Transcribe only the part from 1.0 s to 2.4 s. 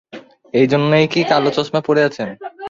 কি কালো চশমা পরে আছেন?